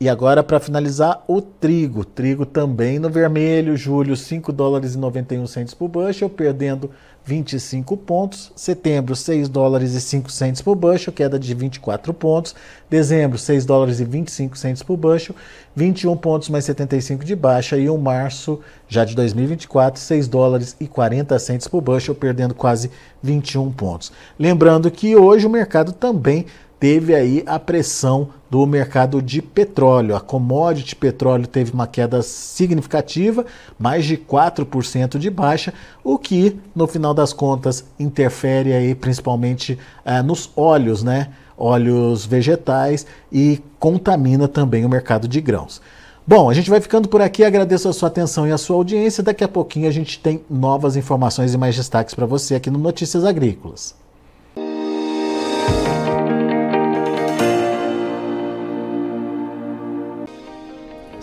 E 0.00 0.08
agora, 0.08 0.42
para 0.42 0.58
finalizar, 0.58 1.22
o 1.28 1.40
trigo. 1.40 2.04
Trigo 2.04 2.44
também 2.44 2.98
no 2.98 3.08
vermelho. 3.08 3.76
Julho, 3.76 4.16
5 4.16 4.52
dólares 4.52 4.94
e 4.94 4.98
91 4.98 5.46
centes 5.46 5.72
por 5.72 5.88
bushel, 5.88 6.28
perdendo 6.28 6.90
25 7.24 7.96
pontos. 7.96 8.52
Setembro, 8.56 9.14
6 9.14 9.48
dólares 9.48 9.94
e 9.94 10.00
5 10.00 10.30
centes 10.30 10.60
por 10.60 10.74
bushel, 10.74 11.12
queda 11.12 11.38
de 11.38 11.54
24 11.54 12.12
pontos. 12.12 12.56
Dezembro, 12.90 13.38
6 13.38 13.64
dólares 13.64 14.00
e 14.00 14.04
25 14.04 14.58
centes 14.58 14.82
por 14.82 14.96
bushel, 14.96 15.34
21 15.76 16.16
pontos 16.16 16.48
mais 16.48 16.64
75 16.64 17.24
de 17.24 17.36
baixa. 17.36 17.78
E 17.78 17.88
o 17.88 17.96
março, 17.96 18.60
já 18.88 19.04
de 19.04 19.14
2024, 19.14 20.00
6 20.00 20.26
dólares 20.26 20.76
e 20.80 20.88
40 20.88 21.38
centes 21.38 21.68
por 21.68 21.80
bushel, 21.80 22.16
perdendo 22.16 22.52
quase 22.52 22.90
21 23.22 23.70
pontos. 23.70 24.12
Lembrando 24.36 24.90
que 24.90 25.14
hoje 25.14 25.46
o 25.46 25.50
mercado 25.50 25.92
também 25.92 26.46
teve 26.84 27.14
aí 27.14 27.42
a 27.46 27.58
pressão 27.58 28.28
do 28.50 28.66
mercado 28.66 29.22
de 29.22 29.40
petróleo. 29.40 30.14
A 30.14 30.20
commodity 30.20 30.94
petróleo 30.94 31.46
teve 31.46 31.72
uma 31.72 31.86
queda 31.86 32.20
significativa, 32.20 33.46
mais 33.78 34.04
de 34.04 34.18
4% 34.18 35.16
de 35.16 35.30
baixa, 35.30 35.72
o 36.04 36.18
que, 36.18 36.60
no 36.76 36.86
final 36.86 37.14
das 37.14 37.32
contas, 37.32 37.86
interfere 37.98 38.74
aí 38.74 38.94
principalmente 38.94 39.78
eh, 40.04 40.20
nos 40.20 40.50
óleos, 40.54 41.02
né? 41.02 41.28
Óleos 41.56 42.26
vegetais 42.26 43.06
e 43.32 43.62
contamina 43.78 44.46
também 44.46 44.84
o 44.84 44.88
mercado 44.90 45.26
de 45.26 45.40
grãos. 45.40 45.80
Bom, 46.26 46.50
a 46.50 46.52
gente 46.52 46.68
vai 46.68 46.82
ficando 46.82 47.08
por 47.08 47.22
aqui. 47.22 47.44
Agradeço 47.44 47.88
a 47.88 47.94
sua 47.94 48.08
atenção 48.08 48.46
e 48.46 48.52
a 48.52 48.58
sua 48.58 48.76
audiência. 48.76 49.22
Daqui 49.22 49.42
a 49.42 49.48
pouquinho 49.48 49.88
a 49.88 49.90
gente 49.90 50.18
tem 50.18 50.44
novas 50.50 50.96
informações 50.96 51.54
e 51.54 51.56
mais 51.56 51.74
destaques 51.74 52.14
para 52.14 52.26
você 52.26 52.56
aqui 52.56 52.68
no 52.68 52.78
Notícias 52.78 53.24
Agrícolas. 53.24 54.03